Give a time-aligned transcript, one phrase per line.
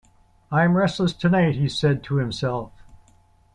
[0.51, 2.71] "I'm restless tonight," he said to himself.